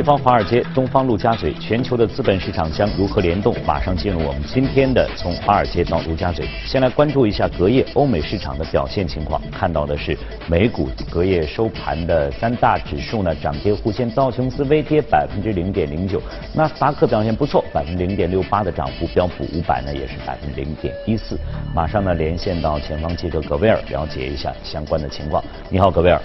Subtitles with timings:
[0.00, 3.54] 西方华尔街，东方陆家嘴，全球的资本市场将如何联动？
[3.66, 6.48] 马上进入我们今天的从华尔街到陆家嘴。
[6.64, 9.38] 先来关注一下隔夜欧美市场的表现情况。
[9.50, 10.16] 看到的是
[10.48, 16.18] 美股隔夜收盘的三大指数呢涨跌互现，道琼斯微跌百分之零点零九，
[16.54, 21.38] 纳斯达克表现不错，百分之零点六八的涨幅，标普五百呢也是百分之零点一四。
[21.74, 25.44] 马上呢连线到前方记者葛威尔，了解一下相关的情况。
[25.68, 26.18] 你好，葛威尔。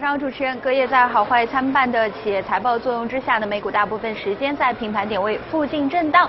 [0.00, 6.28] 上，主持人，隔夜在好坏参半的企业财报作用之下呢，美股大部分时间在平盘点位附近震荡。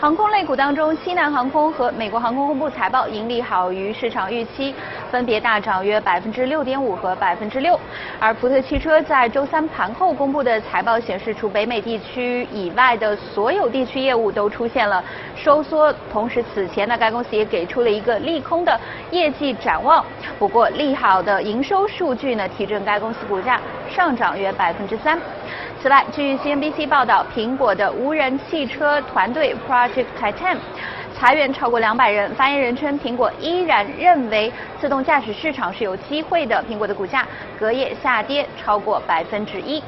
[0.00, 4.74] 航空类股当中，西南航空和美国航空公布财报，盈利好于市场预期，
[5.14, 7.78] 分别大涨约百分之六点五和百分之六。
[8.18, 15.04] 而福特汽车在周三盘后公布的财报显示，除北美地区以外的所有地区业务都出现了
[15.36, 15.94] 收缩。
[16.12, 18.76] 同时，此前呢，该公司也给出了一个利空的
[19.12, 20.04] 业绩展望。
[20.36, 22.98] 不过，利好的营收数据呢，提振该。
[23.04, 25.20] 公司股价上涨约百分之三。
[25.82, 30.56] 此外，据 CNBC 报道，苹果的无人汽车团队 Project Titan
[31.18, 32.34] 裁员超过两百人。
[32.34, 36.62] 发言人称，苹果依然认为自动驾驶市场是有机会的。
[36.68, 37.26] 苹果的股价
[37.58, 39.82] 隔夜下跌超过百分之一。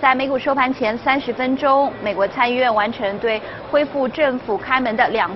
[0.00, 3.40] 在美股收盘前三十分钟，美国参议院完成对
[3.70, 5.30] 恢复政府开门的两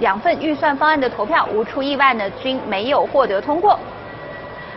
[0.00, 3.78] 两份预算方案的投票，无出意外呢，均没有获得通过。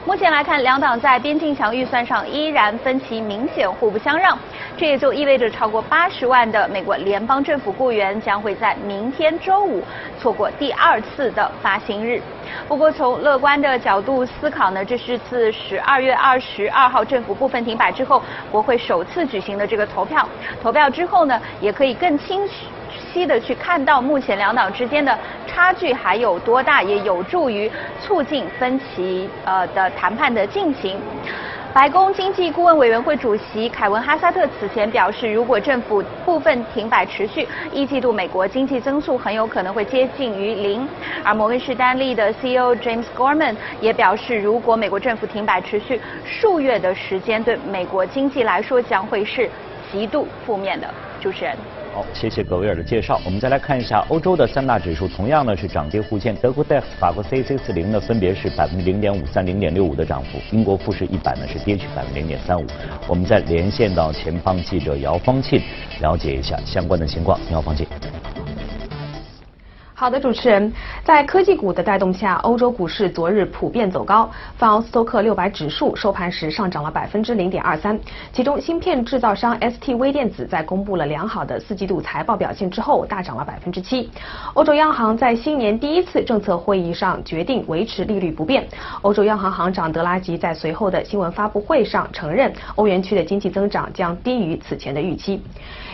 [0.08, 4.40] 目前来看，两党在边境墙预算上依然分歧明显，互不相让。
[4.78, 9.84] 这也就意味着超过八十万的美国联邦政府雇员将会在明天周五
[10.18, 12.22] 错过第二次的发薪日。
[12.70, 20.26] 不过，从乐观的角度思考呢，这是自十二月二十二号政府部分停摆之后，国会首次举行的这个投票。
[20.64, 22.48] 投票之后呢，也可以更清
[22.90, 25.18] 晰的去看到目前两党之间的。
[25.48, 31.00] 差距还有多大，也有助于促进分歧呃的谈判的进行。
[31.74, 40.88] 白宫经济顾问委员会主席凯文哈萨特此前表示，如果政府部分停摆持续，一季度美国经济增速很有可能会接近于零。
[41.24, 49.50] 而摩根士丹利的 CEO James Gorman 也表示，如果美国政府停摆持续数月的时间，对美国经济来说将会是
[49.92, 50.88] 极度负面的。
[51.20, 51.58] 主持人。
[51.98, 53.20] 好，谢谢格威尔的介绍。
[53.26, 56.36] 我们再来看一下欧洲的三大指数，同样呢是涨跌互现。
[56.36, 60.38] 德国 DAX、法国 CAC 四零呢分别是百分之零点五三、零点六五的涨幅。
[60.52, 62.68] 英国富时一百呢是跌去百分之零点三五。
[63.08, 65.60] 我们再连线到前方记者姚方庆，
[66.00, 67.40] 了解一下相关的情况。
[67.52, 67.88] 姚，方庆。
[70.00, 70.72] 好的，主持人，
[71.04, 74.30] 在科技股的带动下，欧洲股市昨日普遍走高。
[74.56, 78.00] 泛欧斯托克六百指数收盘时上涨了百分之零点二三。
[78.32, 84.08] 其中，芯片制造商 ST 微电子在公布了良好的四季度财报表现之后，大涨了百分之七。
[84.54, 88.68] 欧洲央行在新年第一次政策会议上决定维持利率不变。
[89.02, 95.42] 欧洲央行行长德拉吉在随后的新闻发布会上承认，欧元区的经济增长将低于此前的预期。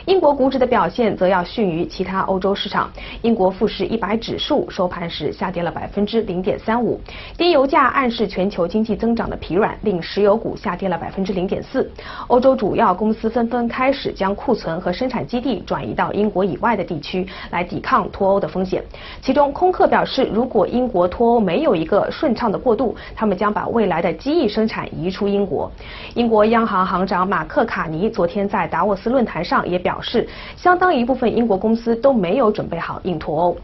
[0.06, 2.92] 英国股指的表现则要逊于其他欧洲市场。
[3.22, 7.00] 英国富时一百指数收盘时下跌了百分之零点三五。
[7.38, 11.88] 低油价暗示全球经济增长的疲软，令石油股下跌了百分之零点四。
[12.28, 18.84] 欧洲主要公司纷纷开始将库存和生产基地转移到英国以外的地区，来抵抗脱欧的风险。
[19.22, 25.72] 其中，空客表示，如果英国脱欧没有一个顺畅的过渡，他们将把未来的机翼生产移出英国。
[26.16, 30.02] 英国央行行长马克卡尼昨天在达沃斯论坛上也表。
[30.02, 33.58] 示，相当一部分英国公司都没有准备好应脱欧。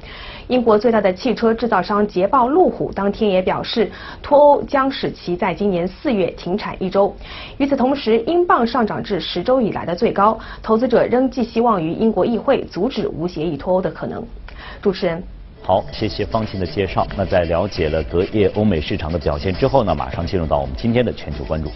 [0.47, 3.91] 英国最大的汽车制造商捷豹路虎当天也表示，
[4.21, 7.15] 脱欧将使其在今年四月停产一周。
[7.57, 14.25] 与此同时，英镑上涨至十周以来的最高，投资者仍寄希望于英国议会阻止无协议脱欧的可能。
[14.81, 15.21] 主持人，
[15.61, 17.05] 好，谢谢方琴的介绍。
[17.15, 21.69] 那在了解了隔夜欧美市场的表现之后呢，马上进入到我们今天的全球关注。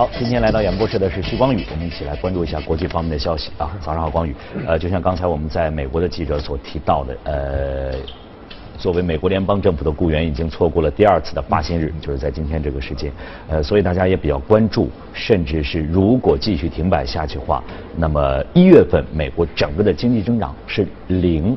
[0.00, 3.70] 好，今天来到演播室的是徐光宇，我们一起来关注一下国际方面的消息啊。
[3.82, 4.34] 早上好，光宇。
[4.66, 7.92] 呃，就像刚才我们在美国的记者所提到的，呃，
[8.78, 13.12] 作为美国联邦政府的雇员，已经错过了第二次的发薪日，就是在今天这个时间。
[13.50, 17.62] 呃，所以大家也比较关注，甚至是如果继续停摆下去的话，
[17.94, 21.54] 那么一月份美国整个的经济增长是零。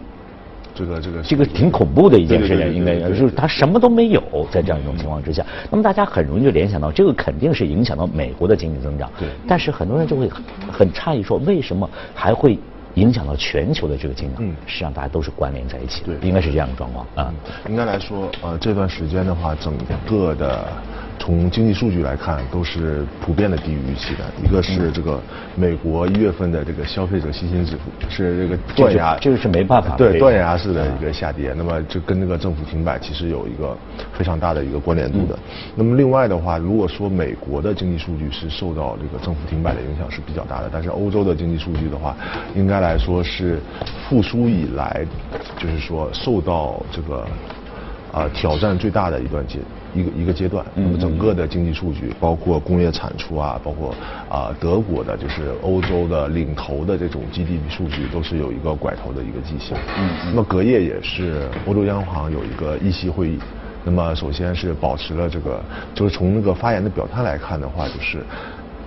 [0.75, 4.21] 这个这个这个挺恐怖的一件事情，应该就是他什么都没有，
[4.51, 9.09] 在这样一种情况之下，那么大家很容易就联想到这个肯定是影响到美国的经济增长。
[9.19, 9.29] 对。
[9.47, 10.29] 但是很多人就会
[10.71, 12.57] 很诧异说，为什么还会
[12.95, 17.33] 影响到全球的这个经济，实际上大家都是关联在一起的，应该是这样的状况啊。
[17.69, 19.73] 应该来说，呃，这段时间的话，整
[20.07, 20.67] 个的。
[21.19, 24.25] 从经济数据来看，都是普遍的低于预期的。
[24.43, 25.21] 一个是这个
[25.55, 31.53] 美国一月份的这个消费者信心指数是这个断崖，这个是没办法对断崖式的一个下跌。
[31.55, 33.77] 那么这跟那个政府停摆其实有一个
[34.11, 35.39] 非常大的一个关联度的。
[35.75, 42.13] 那么另外的话，如果说美国的经济数据是受到这个政府停摆的影响是比较大的，但是欧洲的经济数据的话，
[42.53, 43.59] 应该来说是
[44.09, 45.05] 复苏以来，
[45.57, 47.25] 就是说受到这个
[48.11, 49.59] 啊挑战最大的一段阶。
[49.93, 53.93] 一个一个阶段，那么整个的经济数据，包括工业产出啊，包括
[54.29, 59.77] 啊德国的，就是欧洲的领头的这种 GDP 数据，都是有一个拐头的一个迹象。
[59.97, 63.39] 嗯，那么隔夜也是欧洲央行有一个议息会议，
[63.83, 65.63] 那么首先是保持了这个，
[65.93, 68.23] 就是从那个发言的表态来看的话，就是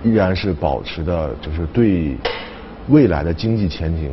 [0.03, 2.15] 依然是保持的，就是对
[2.89, 4.11] 未来的经济前景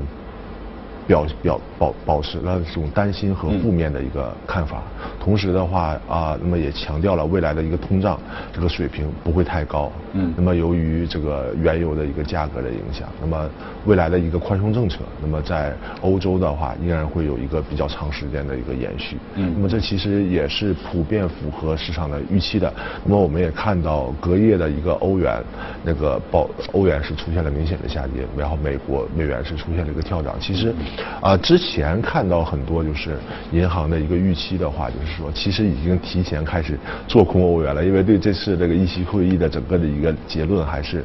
[1.06, 4.82] 表表保保持了这种担心和负面的一个看法。
[5.20, 8.18] 同时的话啊，那么也强调了未来的一个通胀
[8.52, 9.90] 这个水平不会太高。
[10.12, 10.32] 嗯。
[10.36, 13.48] 那么由于这个原油的一个价格的影响，那么
[13.86, 19.16] 未来的一个宽松政策，那么在欧洲的话依然会有一个比较长时间的一个延续。
[19.34, 19.52] 嗯。
[19.54, 22.72] 那么这其实也是普遍符合市场的预期的。
[23.04, 25.42] 那么我们也看到隔夜的一个欧元
[25.82, 30.34] 那个报欧元是出现了明显的下跌，然后美国美元是出现了一个跳涨。
[30.40, 30.74] 其实
[31.22, 33.16] 啊，之前看到很多就是
[33.52, 35.14] 银行的一个预期的话，就是。
[35.14, 36.76] 说其实已经提前开始
[37.06, 41.04] 做空欧元了，因为对这次这个议息会议的整个的一个结论还是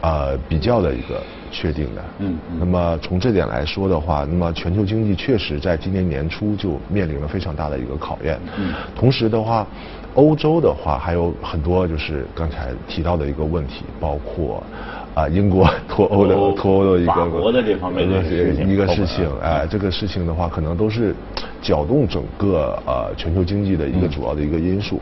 [0.00, 1.22] 呃比较的一个
[1.52, 2.02] 确定的。
[2.18, 2.36] 嗯。
[2.58, 8.36] 那么从这点来说的话，那么全球经济确实在今年年初就面临了非常大的一个考验。
[8.58, 8.74] 嗯。
[8.96, 9.64] 同时的话，
[10.14, 14.60] 欧洲的话还有很多就是刚才提到的一个问题，包括。
[15.18, 18.22] 啊，英国脱欧的脱欧的一个法国的这方面的
[18.64, 21.12] 一个事情，哎，这个事情的话，可能都是
[21.60, 25.00] 搅动整个呃全球经济的一个主要的一个因素。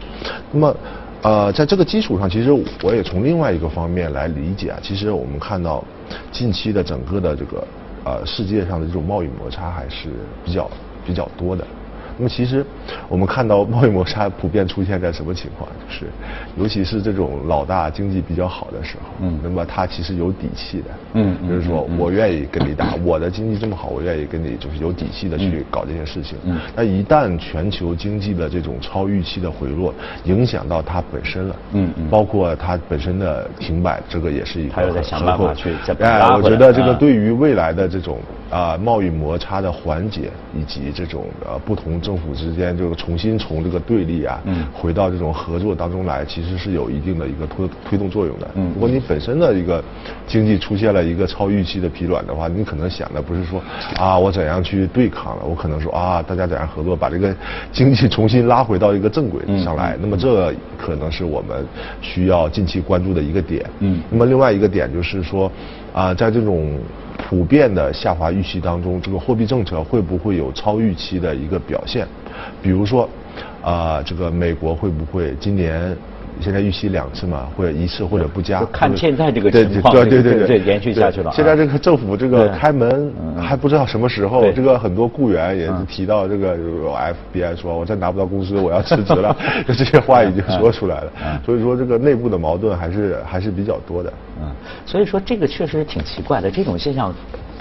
[0.50, 0.76] 那么，
[1.20, 2.50] 呃，在这个基础上，其实
[2.82, 5.84] 我也从另外一个方面来理解啊，其实我们看到
[6.32, 7.66] 近期的整个的这个
[8.04, 10.08] 呃世界上的这种贸易摩擦还是
[10.46, 10.70] 比较
[11.04, 11.62] 比较多的。
[12.18, 12.64] 那么其实
[13.08, 15.68] 我们看到贸易摩擦普遍出现在什么情况？
[15.86, 16.06] 就是，
[16.56, 20.84] 尤其是这种老大经济比较好的时候，嗯，那么他其实有底气的，
[21.14, 26.38] 嗯，就是说我愿意跟你打，我的经济这么好，我愿意跟你就是有底气的去搞这些事情。
[26.44, 34.74] 嗯，那一旦全球经济的这种超预期的回落影响到它本身了，嗯嗯，包括它本身的停摆，这个也是一个。
[34.74, 38.18] 他又在想办法去再哎，我觉得这个对于未来的这种
[38.50, 42.00] 啊贸易摩擦的缓解以及这种呃不同。
[42.06, 48.48] 政府之间就是重新从这个对立啊，嗯回到这种合作当中来，其实是有一定的一个推推动作用的。
[48.54, 49.82] 嗯如果你本身的一个
[50.26, 53.62] 经济出现了一个超预期的疲软的话，你可能想的不是说
[53.96, 57.34] 啊我怎样去对抗了，我可能说啊大家怎样合作，把这个
[57.72, 59.96] 经济重新拉回到一个正轨上来。
[60.00, 61.66] 那么这可能是我们
[62.02, 63.64] 需要近期关注的一个点。
[63.78, 65.50] 嗯，那么另外一个点就是说
[65.92, 66.78] 啊在这种。
[67.28, 72.06] 普遍的下滑预期当中，这个货币政策会不会有超预期的一个表现？
[72.62, 73.08] 比如说，
[73.64, 75.96] 啊，这个美国会不会今年？
[76.40, 78.64] 现在预期两次嘛，或者一次或者不加。
[78.66, 81.30] 看现在这个情况，对对对对，延续下去了。
[81.32, 86.56] 现在这个政府这个开门还不知道什么时候，这个很多雇员也是提到这个
[87.34, 91.12] FBI 说，我再拿不到工资，我要辞职了， 就这些话已经说出来了。
[91.44, 94.12] 所以说这个内部的矛盾还是还是比较多的。
[94.40, 94.48] 嗯，
[94.84, 97.14] 所以说这个确实挺奇怪的，这种现象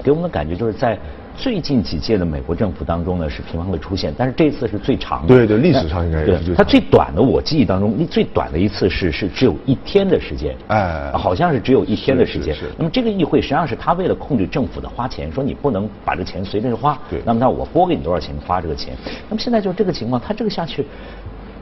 [0.03, 0.97] 给我们的感觉就是在。
[1.37, 5.27] 最近几届的美国政府当中呢，是频繁会出现，但是这次是最长的。
[5.27, 6.55] 对对，历史上应该也是。
[6.55, 10.55] 它最短的，我记忆当中，最短的一次是是只有一天的时间。
[10.67, 11.11] 哎。
[11.13, 12.55] 好像是只有一天的时间。
[12.55, 12.65] 是。
[12.77, 16.97] 那么这个议会实际上是他为了控制政府的花钱，说你不能把这钱随便花。
[17.09, 17.21] 对。
[17.25, 18.95] 那么那我拨给你多少钱花这个钱？
[19.29, 20.85] 那么现在就是这个情况，他这个下去，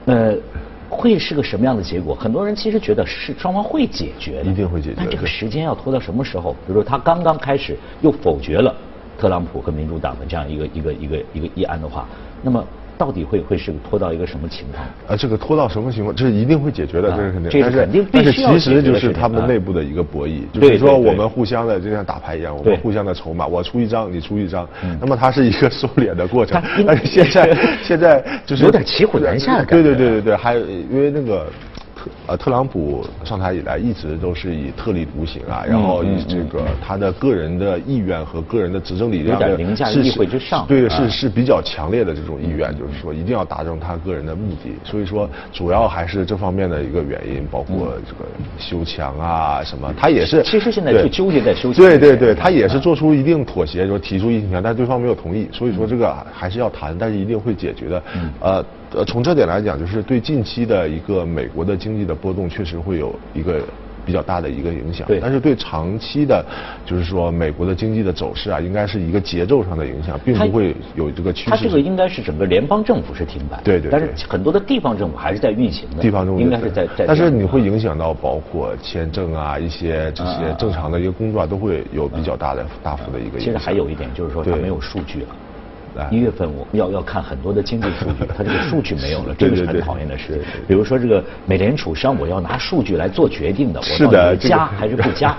[0.06, 0.36] 呃，
[0.90, 2.14] 会是个什么样的结果？
[2.14, 4.52] 很多人其实觉得是双方会解决的。
[4.52, 4.96] 一定会解决。
[4.98, 6.52] 但这个时间要拖到什么时候？
[6.52, 8.76] 比如说他刚刚开始又否决了。
[9.24, 12.06] 特朗普和民主党的这样一个一个一个一个议案的话，
[12.42, 12.62] 那么
[12.98, 14.86] 到底会会是拖到一个什么情况？
[15.08, 16.14] 啊，这个拖到什么情况？
[16.14, 17.50] 这是一定会解决的，这是肯定。
[17.50, 24.68] 这是肯定但是其实就是他们内部的一个博弈，就是说我们互相的就像打牌一样，我们互相的筹码，我出一张，你出一张，
[25.00, 26.62] 那么它是一个收敛的过程。
[26.86, 29.84] 但是现在 现在就是有点骑虎难下的感觉。
[29.84, 31.48] 对对对对对，还有因为那个。
[32.04, 58.04] 特呃特朗普上台以来一直都是以特立独行啊，然后以这个他的个人的意愿和个人的执政理念有点凌驾于议会之上，对，是是比较强烈的这种意愿，就是说一定要达成他个人的目的，所以说主要还是这方面的一个原因，包括这个修墙啊什么，他也是其实现在就纠结在修墙，对对对，他也是做出一定妥协，就提出议程，但对方没有同意，所以说这个还是要谈，但是一定会解决的，
[58.40, 58.66] 呃。
[58.96, 63.62] 呃，从这点来讲，就是对近期的一个美国的经济的波动，确实会有一个
[64.06, 65.08] 比较大的一个影响。
[65.08, 65.20] 对。
[65.20, 66.46] 但是对长期的，
[66.86, 71.50] 就是说美国的经济的走势啊，应该是一个节奏上的影响，并不会有这个趋势。
[71.50, 73.60] 它这个应该是整个联邦政府是停摆。
[73.64, 73.90] 对对。
[73.90, 76.02] 但是很多的地方政府还是在运行的。
[76.02, 77.06] 地方政府应该是在在。
[77.08, 83.46] 但是你会影响到包括签证啊，一些这些正常的一个工作啊都会有比较大的大幅的一个影响。
[83.46, 85.28] 其实还有一点就是说，它没有数据了。
[86.10, 90.42] 一月份我要要看很多的经济数据，它这个数据没有了，这个是很讨厌的事。
[90.68, 95.36] 比如说这个美联储上我要拿数据来做决定的，我到底加还是不加？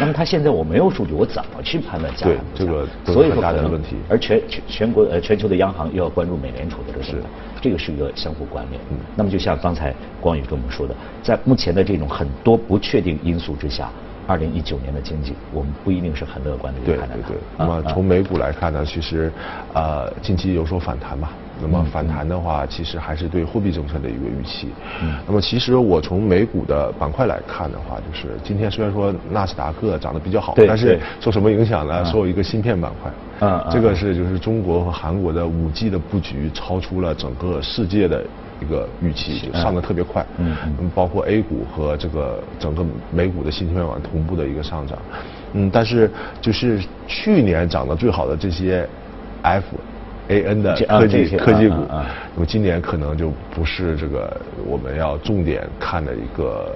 [0.00, 2.64] 那么它现在我没有数据，我怎么去判断加还是不
[3.06, 3.12] 加？
[3.12, 3.96] 所以说大的问题。
[4.08, 7.28] 而全全全国呃全球的央行又要关注美联储的这个动态，
[7.60, 8.80] 这个是一个相互关联。
[9.14, 13.90] 那么就像刚才光宇跟我们说的，在目前的这种很多不确定因素之下。
[14.28, 17.28] 二零一九年的经济，我们不一定是很乐观的去看待它。
[17.28, 17.42] 对对对。
[17.56, 19.32] 那么从美股来看呢，其实，
[19.72, 21.32] 呃，近期有所反弹吧。
[21.60, 24.68] 那么反弹的话，其实还是对货币政策的一个预期。
[25.02, 25.14] 嗯。
[25.26, 32.04] 那么其实我从美股的板块来看的话，就是今天虽然说纳斯达克涨得比较好，但是受什么影响呢？
[32.04, 33.12] 受一个芯片板块。
[33.40, 33.64] 嗯。
[33.70, 38.24] 这个是就是中国和韩国的五 G 的布局超出了整个世界的。
[38.60, 40.52] 一个预期就上的特别快，嗯，
[40.92, 44.98] 包括 A 股和这个整个美股的芯片网同步的一个上涨，
[45.52, 46.10] 嗯，但是
[46.40, 48.84] 就是去年涨得最好的这些
[49.42, 49.64] F
[50.28, 51.74] A N 的科技科技股，
[52.34, 56.74] 那么今年可能就不是这个我们要重点看的一个。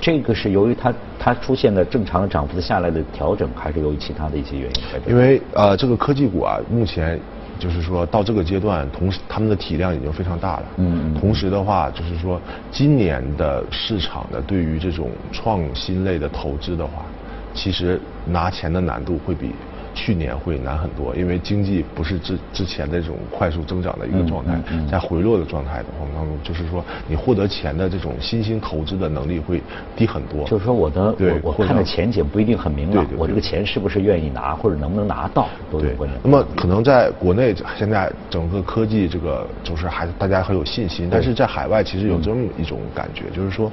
[0.00, 5.12] 这个是由于它它出现了正常的涨幅下来的调整，还是由于其他的一些原因？
[5.12, 7.18] 因为呃，这个科技股啊，目前。
[7.58, 10.62] 就是说到这个阶段，同时他们的体量已经非常大了。
[10.76, 17.04] 嗯同时的话，就是说今年的市场的对于这种创新类的投资的话，
[17.52, 19.50] 其实拿钱的难度会比。
[19.98, 24.56] 去年会难很多，因为经济不是之之前的这种快速增长的一个状态，
[24.88, 29.60] 在回落的状态的话当中，就是说你获得钱的这种新兴投资的能力会
[29.96, 30.46] 低很多。
[30.46, 31.12] 就是说我的
[31.42, 36.16] 我我看的前景不一定很明朗，我这个钱是不是愿意拿或者能不能拿到都有关系。
[36.22, 43.68] 那么可能在国内现在整个科技这个就是还大家很有信心，但是在海外其实有这么一种感觉，就是说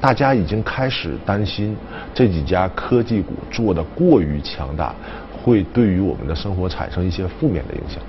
[0.00, 1.76] 大家已经开始担心
[2.14, 4.94] 这几家科技股做的过于强大。
[5.46, 8.02] 会对于我们的生活产生一些负面的影响，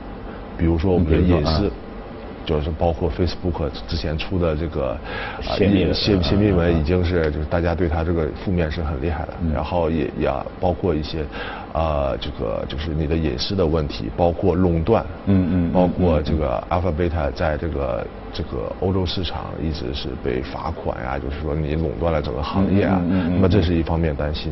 [0.57, 1.71] 比如说我们的隐私，
[2.43, 4.97] 就是包括 Facebook 之前出的这个
[5.55, 10.27] 新新新密文，已经是就是大家对它这个负面是很厉害的，然后也也
[10.59, 11.23] 包括一些。
[11.73, 18.03] 呃，这个就是你的隐私的问题，包括垄断，嗯嗯，包括这个 Alphabet 在这个
[18.37, 23.01] 这个欧洲市场一直是被罚款呀，就是说你垄断了整个行业啊，
[23.33, 24.51] 那么这是一方面担心，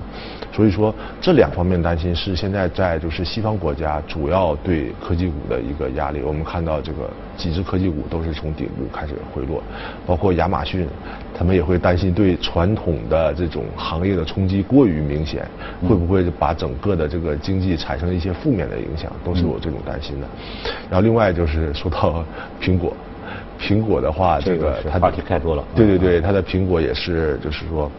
[0.51, 6.21] 所以说这两方面担心是现在在就是西方国家主要对科技股的一个压力。
[6.21, 9.63] 我们看到这个几只科技股都是从顶部开始回落，
[10.05, 10.87] 包括亚马逊，
[11.33, 15.47] 他们也会担心对传统的这种行业的冲击过于明显，
[15.87, 17.05] 会不会把整个的。
[17.07, 20.27] 这个经济产生一些负面的影响，都是有这种担心的。
[20.89, 22.25] 然后另外就是说到
[22.59, 22.91] 苹果，
[23.59, 25.63] 苹果的话，这个它话题太多了。
[25.75, 27.91] 对对对，它的苹果也是，就是说，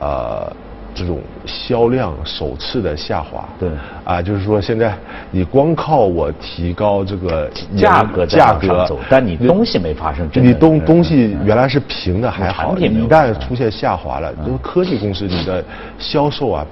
[0.00, 0.52] 呃，
[0.94, 3.48] 这种销量首次的下滑。
[3.58, 3.68] 对。
[4.04, 4.96] 啊，就是说现在
[5.30, 10.28] 你光靠我提高这个价格价格，但你东西没发生。
[10.34, 15.64] 你东东西原来是平的还好，一旦出现下滑了，因为科技公司你的
[15.98, 16.66] 销售啊。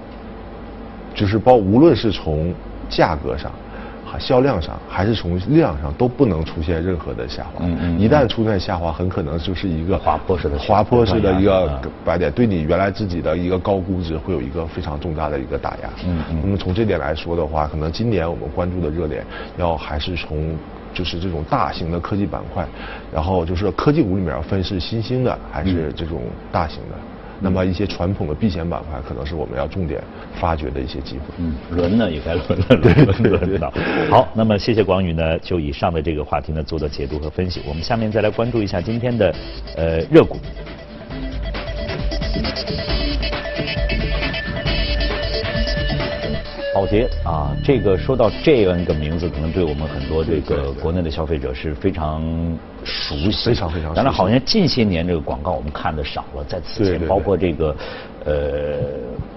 [1.14, 2.54] 就是包，无论是从
[2.90, 3.50] 价格上、
[4.18, 7.64] 销量上，还是从量上，都不能出现任何的下滑。
[7.64, 7.98] 嗯嗯。
[7.98, 15.90] 一旦出现下滑，很可能就是一个滑坡式的滑坡式的一个白点，对你原来自己的一个高估值会有一个非常重大的一个打压。
[16.06, 16.40] 嗯嗯。
[16.42, 19.24] 那么从这点来说的话，可能今年我们关注的热点
[19.56, 20.56] 要还是从
[20.94, 22.66] 就是这种大型的科技板块，
[23.12, 26.96] 然后就是科技股里面分是新兴的还是这种大型的。
[27.40, 30.02] 那么一些传统的避险板块，可能是我们要重点
[30.40, 31.34] 发掘的一些机会。
[31.38, 33.72] 嗯，轮呢也该轮了，轮轮到。
[34.10, 37.60] 好，那么谢谢广宇呢，就以上的这个话题呢做的解读和分析。
[37.68, 39.34] 我们下面再来关注一下今天的
[39.76, 40.38] 呃热股。
[46.76, 52.22] 宝洁啊，这个说到这样一个名字，可能对我们很多这个国内的消费者是非常
[52.84, 53.96] 熟悉，非常非常熟悉。
[53.96, 57.74] 当然，好像近些年这个广告我们看的少了，在此前包括这个
[58.26, 58.34] 呃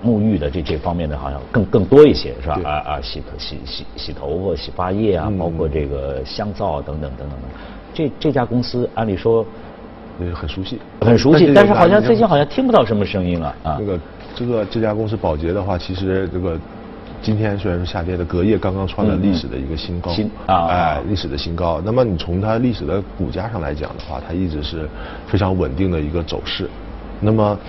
[0.03, 2.55] 沐浴的这这方面的，好像更更多一些，是吧？
[2.55, 2.65] 对。
[2.65, 5.37] 啊啊，洗洗洗洗头发、洗发液啊，嗯。
[5.37, 7.49] 包括这个香皂啊等等等等等。
[7.93, 9.45] 这这家公司按理说
[10.19, 13.77] 对，很熟悉，很熟悉，但是好像最近好像像听不到什么声音了啊。
[13.79, 13.85] 那。
[13.85, 13.99] 个
[14.35, 16.57] 这个这家公司宝洁的话，其实这个
[17.21, 21.81] 今天虽然是下跌的，隔夜刚刚创了历史的一个新高，新啊哎，历史的新高。
[21.83, 24.87] 那么你从它历史的股价上来讲的话，它一直是
[25.27, 26.69] 非常稳定的一个走势。
[27.21, 27.59] 那么，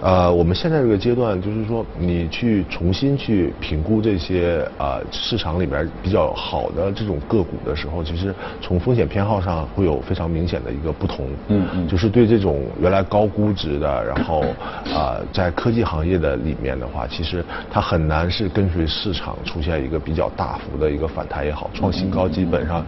[0.00, 11.30] 呃，我们现在这个阶段，就是说你去重新去评估这些呃市场里边比较好的这种个股的时候，其实从风险偏好上会有非常明显的一个不同。
[11.48, 14.44] 嗯嗯就是对这种原来高估值的，然后
[14.92, 22.84] 啊、在科技行业的里面的话，其实它很难是跟随市场出现一个比较大幅的一个反弹也好，创新高基本上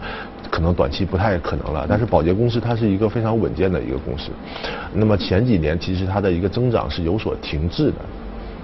[0.51, 1.85] 可能短期不太可能了。
[1.87, 4.31] 但是保洁公司它是一个非常稳健的一个公司，
[4.93, 7.95] 那么前几年其实它的一个增长是有所停滞的。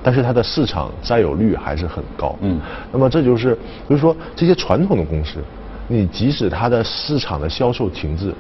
[0.05, 2.59] 但是它的市场占有率还是很高，嗯
[2.91, 5.39] 那么这就是，就是说这些传统的公司，
[5.87, 8.33] 你即使它的市场的销售停滞，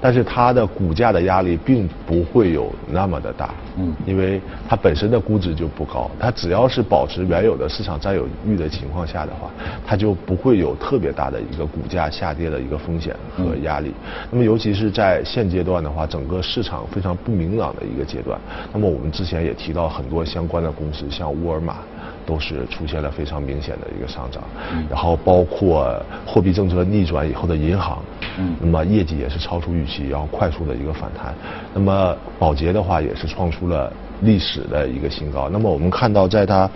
[0.00, 9.50] 但是它的股价的压力并不会有那么的大，嗯因为它本身的估值就不高，它只要是保持原有的市场占有率的情况下的话，
[9.86, 13.92] 它就不会有特别大的一个股价下跌的一个风险和压力。
[14.30, 18.38] 那么尤其是在现阶段的话，整个市场非常不明朗的一个阶段，
[18.72, 21.76] 那么我们之前也提到很多相关的公司，像沃尔玛。
[22.24, 24.42] 都是出现了非常明显的一个上涨，
[24.88, 27.98] 然后包括货币政策逆转以后的银行，
[28.38, 31.34] 嗯那么业绩也是超出预期，然后快速的一个反弹。
[31.74, 35.48] 那么保洁的话也是创出了历史的一个新高。
[35.48, 36.70] 那么我们看到，在它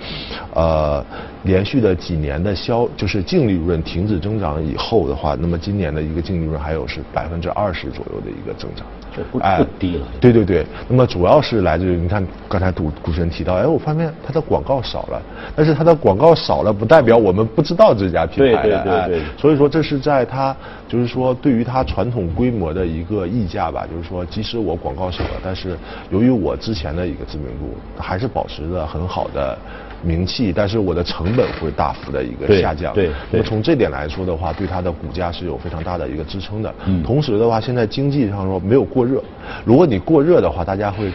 [0.52, 1.04] 呃
[1.47, 8.85] 连续的几年的销就是净利润停止增长以后的话，那么今年的一个净利润还有是百分之二十左右的一个增长。
[9.17, 15.23] 这不不低了对对对，那么主要是来自于你看刚才主主持人提到，哎，我发现它的广告少了，
[15.55, 20.55] 但是它的广告少了，不代表我们不知道这家品牌的，对对对所以说这是在它
[20.87, 25.79] 就是说对于它传统规模的一个溢价吧，就是说即使我广告少了，但是
[26.11, 29.57] 由于我之前的一个知名度还是保持着很好的。
[30.03, 32.93] 名气，但是我的成本会大幅的一个下降。
[32.95, 36.75] 对对那么从这点来说的话，对它的股价是有非常大的一个支撑的。
[36.87, 39.23] 嗯同时的话，现在经济上说没有过热，
[39.65, 41.11] 如果你过热的话，大家会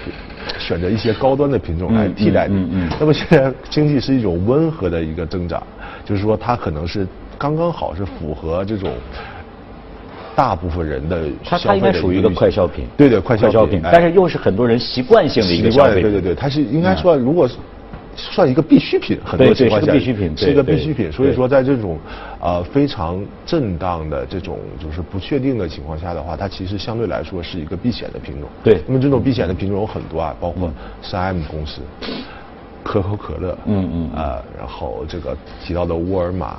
[0.57, 2.67] 选择一些高端的品种来替代你。
[2.71, 5.61] 嗯那么现在经济是一种温和的一个增长，
[6.05, 8.91] 就是说它可能是刚刚好是符合这种。
[10.33, 17.55] 大部分人的它消费的它应该属于一个快消品，对对，快消消品，哎但是又是很多人习惯性的一个习消费对对，它是应该说，如果是
[18.15, 21.11] 算一个必需品，很多情况下是个必需品是一个必需品。
[21.11, 21.97] 所以说，在这种
[22.39, 28.49] 呃非常震荡的这种就是不确定的情况下的话，它其实相对来说是一个避险的品种。
[28.63, 30.71] 对那么这种避险的品种有很多啊，包括
[31.01, 31.81] 三 M 公司、
[32.83, 36.57] 可口可乐，嗯嗯嗯啊，然后这个提到的沃尔玛。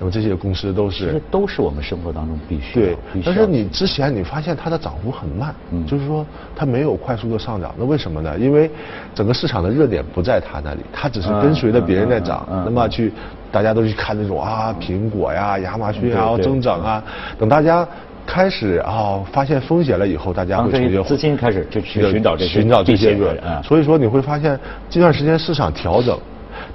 [0.00, 8.36] 那么这些公司都其是实都是我们生活当中必须对须，但是你之前你发现它的涨幅很慢，嗯就是说它没有快速的上涨，那为什么呢？
[8.38, 8.70] 因为
[9.14, 13.12] 整个市场的热点不在它那里，它只是跟随着别人在涨，那么去
[13.52, 17.04] 大家都去看那种啊苹果呀、亚马逊啊增长啊，
[17.38, 17.86] 等大家。
[18.26, 24.56] 开始啊、发现风险了以后，大家当这些会从资金开始就去寻找这些寻找这些避险热的啊所以说你会发现
[24.88, 26.16] 这段时间市场调整，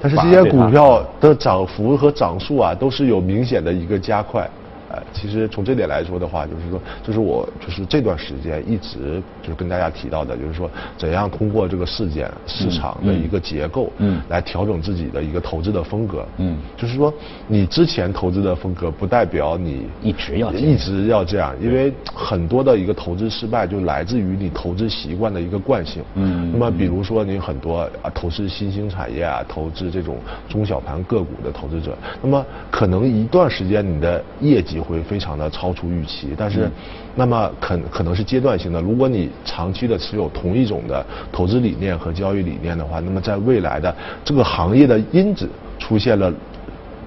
[0.01, 4.49] 但是这些股票的涨幅和涨速啊，都是有明显的一个加快。
[4.89, 16.57] 呃，其实从这点来说的话，就是说，就是我就是这段时间一直就是跟大家提到的，就是说怎样通过这个事件、市场的一个结构，嗯来调整自己的一个投资的风格，嗯。
[16.77, 17.13] 就是说
[17.47, 30.17] 你之前投资的风格不代表你一直要一直要这样，因为很多的一个投资失败就来自于你投资习惯的一个惯性，嗯那么比如说你很多啊投资新兴产业啊，投资这种
[30.47, 36.69] 中小盘个股的投资者，那么可能一段时间你的业绩会非常的超出预期，但是
[37.15, 38.81] 那么可可能是阶段性的。
[38.81, 46.33] 如果你长期的持有同一种的投资理念和交易理念的话，那么在未来的这个行业的因子出现了。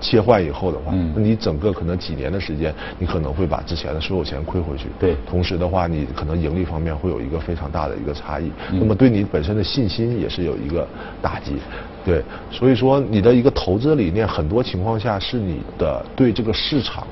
[0.01, 4.87] 切换以后的话，嗯那你整个可能几年的时间，你可能会把之前的所有钱亏回去。
[4.97, 10.87] 对同时的话，你可能盈利方面会有一个非常大的一个差异，嗯那么对你本身的信心也是有一个
[11.21, 11.57] 打击。
[12.05, 17.05] 对，所以说你的一个投资理念，很多情况下是你的对这个市场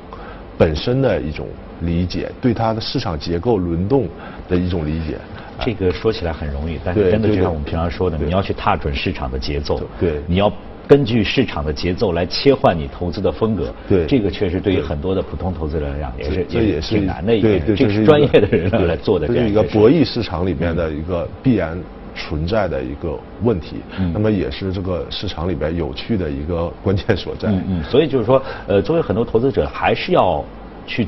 [0.58, 1.46] 本身的一种
[1.80, 4.08] 理解，对它的市场结构轮动
[4.48, 5.16] 的一种理解。
[5.60, 10.52] 这个说起来很容易，但是真的就像我们平常说的，你要去踏准市场的节奏，对你要
[10.86, 13.74] 根据市场的节奏来切换你投资的风格。
[13.88, 21.78] 对这个确实对于很多的普通投资者来讲也是这也是挺难的一件事，这是是专业的人来做的这是一这样事个博弈市场里面的一个必然
[22.16, 27.50] 存在的一个问题，嗯那么也是这个市场里边有趣的一个关键所在。
[27.50, 30.42] 嗯嗯，所以就是说，呃，作为很多投资者，还是要
[30.86, 31.06] 去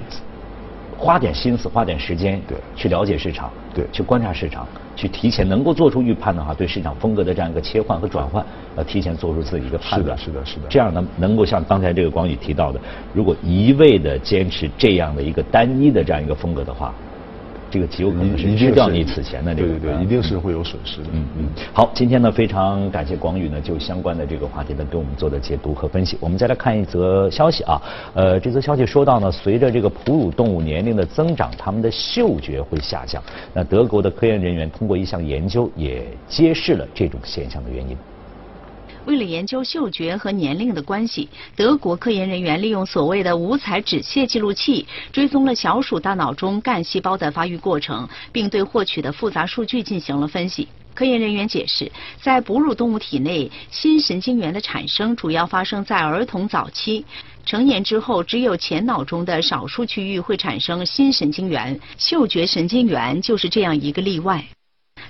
[0.97, 4.66] 花点心思、花点时间，对去了解市场，对去观察市场，
[4.97, 8.44] 去提前能够做出预判的话，对市场风格的这样一个切换和转换，
[8.77, 10.18] 呃，提前做出自己一个判断。
[10.18, 12.81] 是的是的是的这样呢，能够像刚才这个广宇提到的，
[13.14, 16.92] 如果一味的坚持这样的一个单一的这样一个风格的话，
[17.71, 19.69] 这个极有可能是吃掉你此前的这个。
[19.69, 21.09] 对对对，一定是会有损失的。
[21.13, 26.17] 嗯嗯，好，今天呢非常感谢广宇呢就相关的这个话题呢给我们做的解读和分析。
[26.21, 27.81] 我们再来看一则消息啊，
[28.15, 33.23] 呃，这则消息说到呢，随着这个哺乳动物年龄的增长，它们的嗅觉会下降。
[33.53, 37.97] 那德国的科研人员通过一项研究也揭示了这种现象的原因。
[39.05, 50.69] 为了研究嗅觉和年龄的关系，德国科研人员利用所谓的五彩纸屑记录器，追踪了小鼠大脑中干细胞的发育过程，并对获取的复杂数据进行了分析。
[50.95, 57.05] 科研人员解释，在哺乳动物体内，新神经元的产生主要发生在儿童早期。
[57.47, 64.45] 成年之后，只有前脑中的少数区域会产生新神经元，嗅觉神经元就是这样一个例外。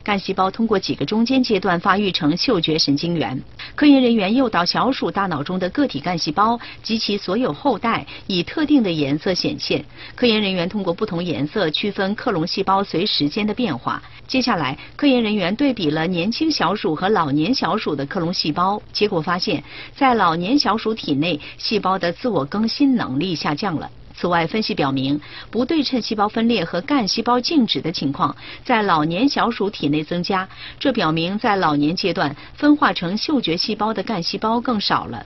[0.08, 3.38] 干细胞通过几个中间阶段发育成嗅觉神经元。
[3.74, 9.84] 科研人员诱导小鼠大脑中的个体干细胞及其所有后代以特定的颜色显现。
[10.14, 14.02] 科研人员通过不同颜色区分克隆细胞随时间的变化。
[14.26, 19.62] 接下来，科研人员对比了年轻小鼠和老年小鼠的克隆细胞，结果发现，
[19.94, 23.90] 在老年小鼠体内，细胞的自我更新能力下降了。
[24.18, 30.48] 此外，分析表明，不对称细胞分裂和干细胞静止的情况在老年小鼠体内增加，
[30.80, 35.24] 这表明在老年阶段分化成嗅觉细胞的干细胞更少了。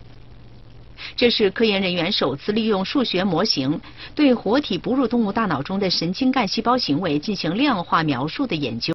[1.17, 3.81] 这是科研人员首次利用数学模型
[4.15, 8.91] 对活体哺乳动物大脑中的神经干细胞行为进行量化描述的研究。